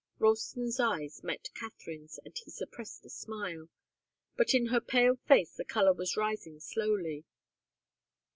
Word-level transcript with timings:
Ralston's 0.17 0.79
eyes 0.79 1.23
met 1.23 1.49
Katharine's, 1.53 2.17
and 2.25 2.35
he 2.35 2.49
suppressed 2.49 3.05
a 3.05 3.09
smile, 3.11 3.69
but 4.35 4.55
in 4.55 4.69
her 4.69 4.81
pale 4.81 5.17
face 5.27 5.53
the 5.55 5.63
colour 5.63 5.93
was 5.93 6.17
rising 6.17 6.59
slowly. 6.59 7.23